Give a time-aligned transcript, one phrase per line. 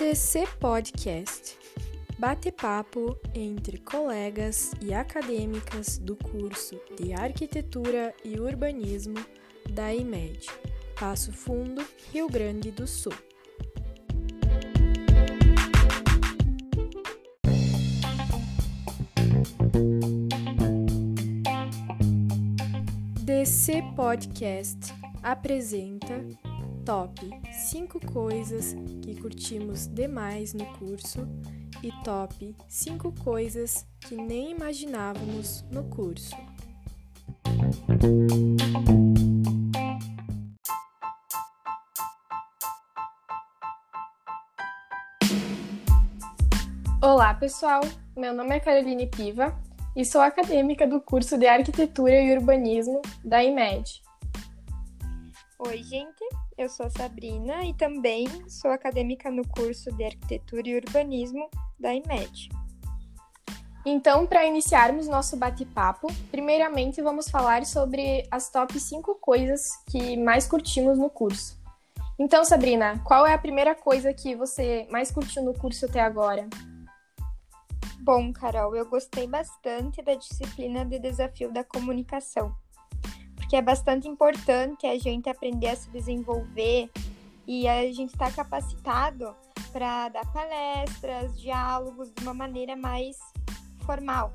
[0.00, 1.58] DC Podcast
[2.18, 9.22] bate-papo entre colegas e acadêmicas do curso de Arquitetura e Urbanismo
[9.68, 10.46] da IMED,
[10.98, 13.12] Passo Fundo, Rio Grande do Sul.
[23.22, 26.24] DC Podcast apresenta
[26.86, 27.20] Top
[27.70, 31.20] 5 coisas que curtimos demais no curso
[31.80, 36.34] e Top 5 coisas que nem imaginávamos no curso.
[47.00, 47.82] Olá, pessoal.
[48.16, 49.56] Meu nome é Caroline Piva
[49.94, 54.02] e sou acadêmica do curso de Arquitetura e Urbanismo da IMED.
[55.60, 56.39] Oi, gente.
[56.56, 61.48] Eu sou a Sabrina e também sou acadêmica no curso de Arquitetura e Urbanismo
[61.78, 62.50] da IMED.
[63.84, 70.46] Então, para iniciarmos nosso bate-papo, primeiramente vamos falar sobre as top 5 coisas que mais
[70.46, 71.58] curtimos no curso.
[72.18, 76.46] Então, Sabrina, qual é a primeira coisa que você mais curtiu no curso até agora?
[78.00, 82.54] Bom, Carol, eu gostei bastante da disciplina de desafio da comunicação,
[83.50, 86.88] porque é bastante importante a gente aprender a se desenvolver
[87.48, 89.34] e a gente estar tá capacitado
[89.72, 93.16] para dar palestras, diálogos de uma maneira mais
[93.84, 94.32] formal.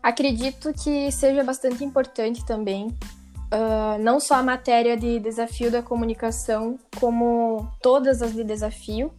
[0.00, 6.78] Acredito que seja bastante importante também, uh, não só a matéria de desafio da comunicação,
[7.00, 9.12] como todas as de desafio,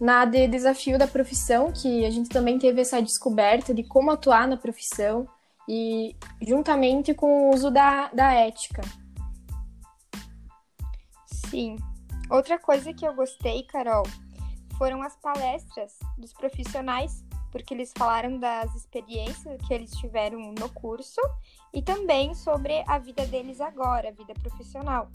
[0.00, 4.46] na de desafio da profissão, que a gente também teve essa descoberta de como atuar
[4.46, 5.26] na profissão
[5.68, 8.80] e juntamente com o uso da, da ética.
[11.26, 11.76] Sim.
[12.30, 14.04] Outra coisa que eu gostei, Carol,
[14.78, 21.20] foram as palestras dos profissionais, porque eles falaram das experiências que eles tiveram no curso
[21.72, 25.10] e também sobre a vida deles agora, a vida profissional.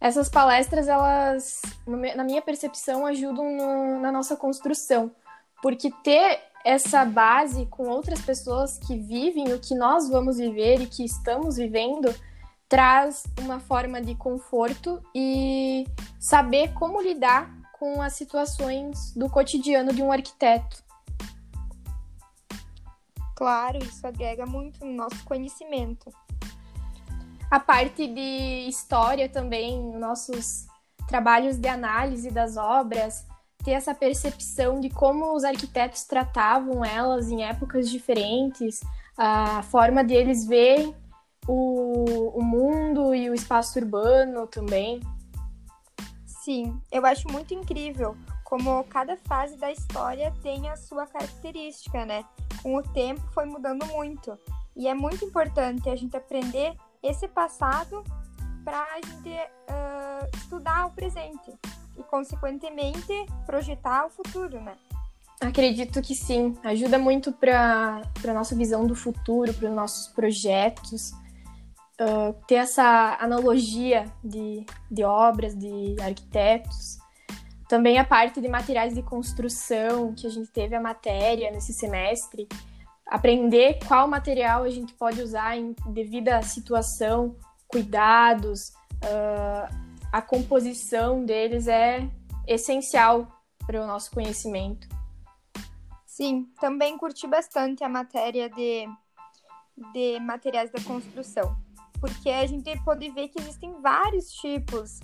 [0.00, 5.14] Essas palestras, elas, na minha percepção, ajudam no, na nossa construção,
[5.62, 10.86] porque ter essa base com outras pessoas que vivem o que nós vamos viver e
[10.86, 12.14] que estamos vivendo
[12.68, 15.86] traz uma forma de conforto e
[16.18, 20.82] saber como lidar com as situações do cotidiano de um arquiteto.
[23.36, 26.10] Claro, isso agrega muito no nosso conhecimento
[27.52, 30.66] a parte de história também, nossos
[31.06, 33.26] trabalhos de análise das obras,
[33.62, 38.80] ter essa percepção de como os arquitetos tratavam elas em épocas diferentes,
[39.16, 40.94] a forma deles verem
[41.46, 45.00] o, o mundo e o espaço urbano também.
[46.26, 52.24] Sim, eu acho muito incrível como cada fase da história tem a sua característica, né?
[52.62, 54.38] Com o tempo foi mudando muito.
[54.76, 58.04] E é muito importante a gente aprender esse passado
[58.64, 61.52] para a gente uh, estudar o presente
[61.96, 63.12] e, consequentemente,
[63.46, 64.74] projetar o futuro, né?
[65.40, 66.56] Acredito que sim.
[66.62, 71.12] Ajuda muito para a nossa visão do futuro, para os nossos projetos.
[72.00, 76.98] Uh, ter essa analogia de, de obras, de arquitetos.
[77.68, 82.48] Também a parte de materiais de construção, que a gente teve a matéria nesse semestre
[83.12, 87.36] aprender qual material a gente pode usar em devida situação,
[87.68, 88.70] cuidados,
[89.04, 92.06] uh, a composição deles é
[92.46, 93.26] essencial
[93.66, 94.86] para o nosso conhecimento.
[96.04, 98.86] Sim, também curti bastante a matéria de,
[99.94, 101.56] de materiais da construção,
[101.98, 105.00] porque a gente pode ver que existem vários tipos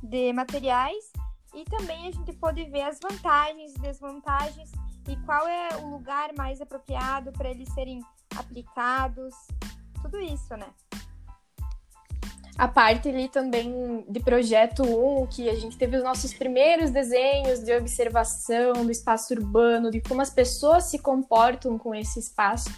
[0.00, 1.12] de materiais
[1.52, 4.70] e também a gente pode ver as vantagens e desvantagens
[5.08, 8.00] e qual é o lugar mais apropriado para eles serem
[8.36, 9.34] aplicados,
[10.00, 10.68] tudo isso, né?
[12.58, 17.60] A parte ali também de projeto 1, que a gente teve os nossos primeiros desenhos
[17.60, 22.70] de observação do espaço urbano, de como as pessoas se comportam com esse espaço,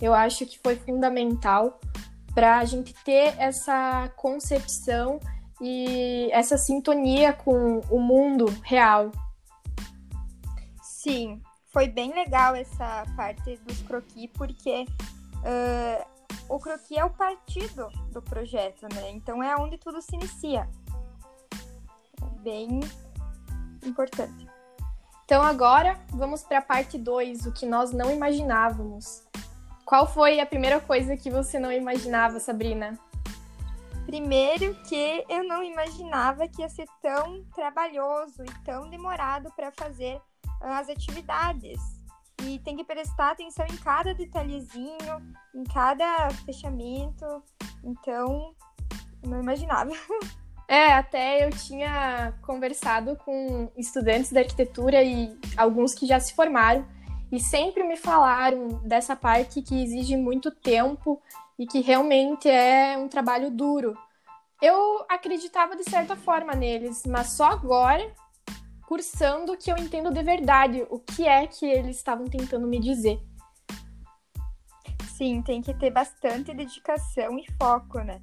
[0.00, 1.78] eu acho que foi fundamental
[2.34, 5.20] para a gente ter essa concepção
[5.60, 9.10] e essa sintonia com o mundo real.
[10.82, 16.19] Sim, foi bem legal essa parte dos croquis, porque uh,
[16.50, 19.10] o croquis é o partido do projeto, né?
[19.10, 20.68] Então é onde tudo se inicia.
[22.42, 22.80] Bem
[23.84, 24.48] importante.
[25.24, 29.22] Então agora vamos para a parte 2, o que nós não imaginávamos.
[29.84, 32.98] Qual foi a primeira coisa que você não imaginava, Sabrina?
[34.04, 40.20] Primeiro que eu não imaginava que ia ser tão trabalhoso e tão demorado para fazer
[40.60, 41.99] as atividades.
[42.58, 47.42] Tem que prestar atenção em cada detalhezinho, em cada fechamento.
[47.84, 48.54] Então,
[49.24, 49.90] não imaginava.
[50.68, 56.86] É, até eu tinha conversado com estudantes de arquitetura e alguns que já se formaram
[57.32, 61.20] e sempre me falaram dessa parte que exige muito tempo
[61.58, 63.96] e que realmente é um trabalho duro.
[64.60, 68.08] Eu acreditava de certa forma neles, mas só agora,
[68.90, 73.22] cursando, que eu entendo de verdade o que é que eles estavam tentando me dizer.
[75.16, 78.20] Sim, tem que ter bastante dedicação e foco, né?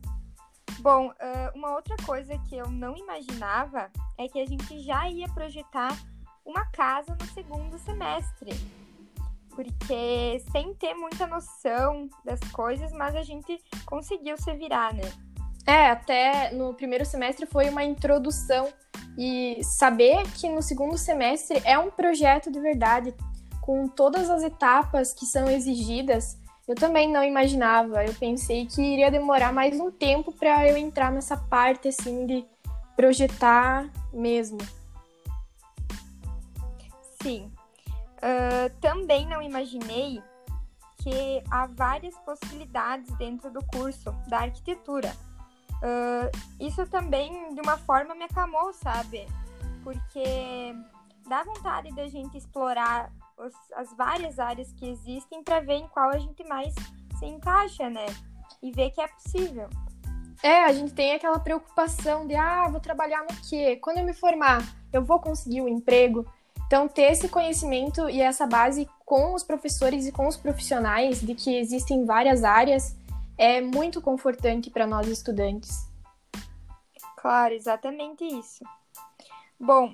[0.80, 1.14] Bom,
[1.56, 5.98] uma outra coisa que eu não imaginava é que a gente já ia projetar
[6.46, 8.52] uma casa no segundo semestre.
[9.52, 15.10] Porque sem ter muita noção das coisas, mas a gente conseguiu se virar, né?
[15.66, 18.68] É, até no primeiro semestre foi uma introdução
[19.18, 23.14] e saber que no segundo semestre é um projeto de verdade,
[23.62, 26.38] com todas as etapas que são exigidas,
[26.68, 28.06] eu também não imaginava.
[28.06, 32.46] Eu pensei que iria demorar mais um tempo para eu entrar nessa parte assim de
[32.96, 34.58] projetar mesmo.
[37.22, 37.52] Sim.
[38.18, 40.22] Uh, também não imaginei
[40.98, 45.16] que há várias possibilidades dentro do curso da arquitetura.
[45.78, 46.30] Uh,
[46.60, 49.28] isso também, de uma forma, me acalmou, sabe?
[49.84, 50.76] Porque
[51.28, 56.10] dá vontade da gente explorar os, as várias áreas que existem para ver em qual
[56.10, 56.74] a gente mais
[57.20, 58.06] se encaixa, né?
[58.62, 59.70] E ver que é possível.
[60.42, 63.76] É, a gente tem aquela preocupação de, ah, vou trabalhar no quê?
[63.78, 64.62] Quando eu me formar,
[64.94, 66.26] eu vou conseguir o um emprego?
[66.66, 71.34] Então, ter esse conhecimento e essa base com os professores e com os profissionais de
[71.34, 72.96] que existem várias áreas
[73.38, 75.88] é muito confortante para nós estudantes.
[77.18, 78.64] Claro, exatamente isso.
[79.60, 79.94] Bom,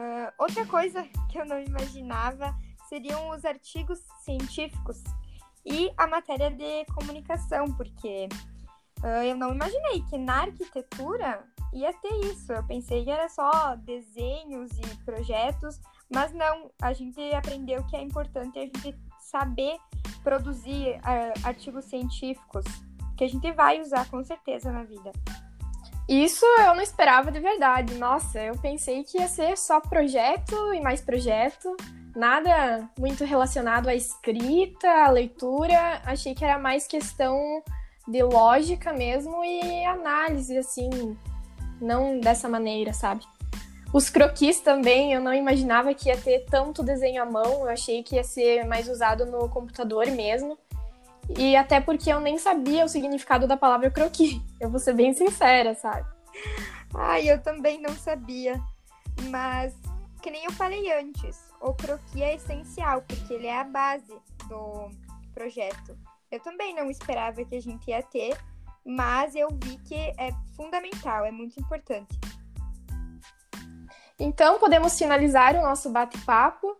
[0.00, 2.56] Uh, outra coisa que eu não imaginava
[2.88, 5.04] seriam os artigos científicos
[5.62, 8.26] e a matéria de comunicação, porque
[9.02, 11.44] uh, eu não imaginei que na arquitetura
[11.74, 12.50] ia ter isso.
[12.50, 15.78] Eu pensei que era só desenhos e projetos,
[16.10, 16.70] mas não.
[16.80, 18.98] A gente aprendeu que é importante a gente
[19.30, 19.76] saber
[20.22, 22.64] produzir uh, artigos científicos,
[23.16, 25.12] que a gente vai usar com certeza na vida.
[26.08, 27.94] Isso eu não esperava de verdade.
[27.94, 31.76] Nossa, eu pensei que ia ser só projeto e mais projeto.
[32.16, 36.02] Nada muito relacionado à escrita, à leitura.
[36.04, 37.62] Achei que era mais questão
[38.08, 41.16] de lógica mesmo e análise, assim,
[41.80, 43.24] não dessa maneira, sabe?
[43.92, 48.02] Os croquis também, eu não imaginava que ia ter tanto desenho à mão, eu achei
[48.02, 50.56] que ia ser mais usado no computador mesmo.
[51.36, 54.42] E até porque eu nem sabia o significado da palavra croqui.
[54.60, 56.06] Eu vou ser bem sincera, sabe?
[56.94, 58.60] Ai, eu também não sabia.
[59.30, 59.72] Mas,
[60.20, 64.12] que nem eu falei antes, o croqui é essencial, porque ele é a base
[64.48, 64.90] do
[65.32, 65.96] projeto.
[66.30, 68.36] Eu também não esperava que a gente ia ter,
[68.84, 72.18] mas eu vi que é fundamental, é muito importante.
[74.20, 76.76] Então, podemos finalizar o nosso bate-papo.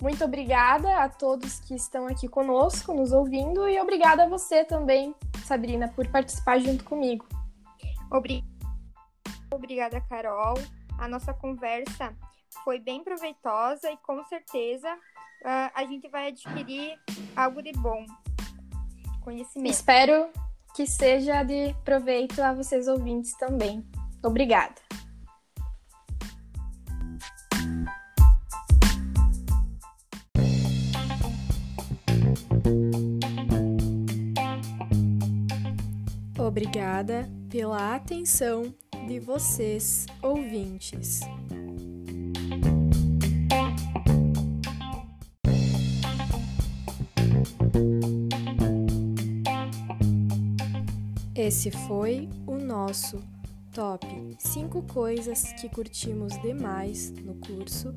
[0.00, 5.14] Muito obrigada a todos que estão aqui conosco, nos ouvindo, e obrigada a você também,
[5.44, 7.26] Sabrina, por participar junto comigo.
[9.52, 10.54] Obrigada, Carol.
[10.98, 12.14] A nossa conversa
[12.64, 16.98] foi bem proveitosa e com certeza uh, a gente vai adquirir
[17.36, 18.06] algo de bom.
[19.22, 19.72] Conhecimento.
[19.72, 20.30] Espero
[20.74, 23.84] que seja de proveito a vocês ouvintes também.
[24.22, 24.87] Obrigada.
[36.38, 38.72] Obrigada pela atenção
[39.08, 41.20] de vocês, ouvintes.
[51.34, 53.20] Esse foi o nosso
[53.72, 54.06] top
[54.38, 57.94] 5 coisas que curtimos demais no curso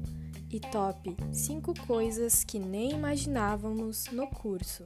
[0.49, 4.85] e top 5 coisas que nem imaginávamos no curso.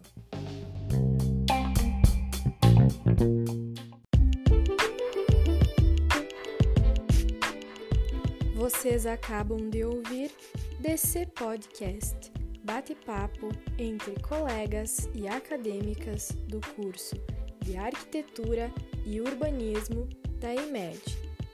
[8.55, 10.31] Vocês acabam de ouvir
[10.79, 12.31] DC Podcast,
[12.63, 17.15] bate-papo entre colegas e acadêmicas do curso
[17.61, 18.71] de Arquitetura
[19.05, 20.07] e Urbanismo
[20.39, 21.01] da IMED,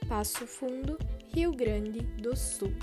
[0.07, 0.97] Passo Fundo,
[1.33, 2.73] Rio Grande do Sul.